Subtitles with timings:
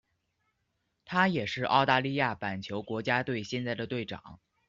[1.05, 4.39] 他也是澳大利亚板球国家队现在的队长。